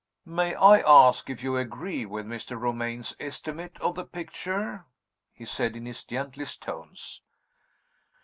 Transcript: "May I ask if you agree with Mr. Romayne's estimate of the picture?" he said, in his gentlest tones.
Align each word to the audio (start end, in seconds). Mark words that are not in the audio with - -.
"May 0.25 0.55
I 0.55 0.79
ask 0.79 1.29
if 1.29 1.43
you 1.43 1.57
agree 1.57 2.07
with 2.07 2.25
Mr. 2.25 2.59
Romayne's 2.59 3.15
estimate 3.19 3.79
of 3.79 3.93
the 3.93 4.03
picture?" 4.03 4.85
he 5.31 5.45
said, 5.45 5.75
in 5.75 5.85
his 5.85 6.03
gentlest 6.03 6.63
tones. 6.63 7.21